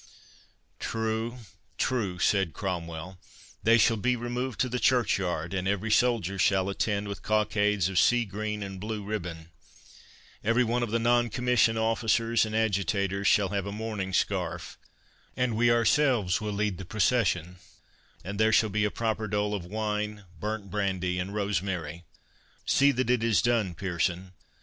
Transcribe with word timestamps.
"True, 0.79 1.37
true," 1.77 2.17
said 2.17 2.53
Cromwell, 2.53 3.19
"they 3.61 3.77
shall 3.77 3.97
be 3.97 4.15
removed 4.15 4.59
to 4.61 4.67
the 4.67 4.79
churchyard, 4.79 5.53
and 5.53 5.67
every 5.67 5.91
soldier 5.91 6.39
shall 6.39 6.69
attend 6.69 7.07
with 7.07 7.21
cockades 7.21 7.87
of 7.87 7.99
sea 7.99 8.25
green 8.25 8.63
and 8.63 8.79
blue 8.79 9.03
ribbon—Every 9.03 10.63
one 10.63 10.81
of 10.81 10.89
the 10.89 10.97
non 10.97 11.29
commissioned 11.29 11.77
officers 11.77 12.47
and 12.47 12.55
adjutators 12.55 13.27
shall 13.27 13.49
have 13.49 13.67
a 13.67 13.71
mourning 13.71 14.11
scarf; 14.11 14.75
we 15.37 15.69
ourselves 15.69 16.41
will 16.41 16.51
lead 16.53 16.79
the 16.79 16.85
procession, 16.85 17.57
and 18.25 18.39
there 18.39 18.51
shall 18.51 18.69
be 18.69 18.85
a 18.85 18.89
proper 18.89 19.27
dole 19.27 19.53
of 19.53 19.65
wine, 19.65 20.23
burnt 20.39 20.71
brandy, 20.71 21.19
and 21.19 21.35
rosemary. 21.35 22.05
See 22.65 22.91
that 22.91 23.11
it 23.11 23.23
is 23.23 23.43
done, 23.43 23.75
Pearson. 23.75 24.31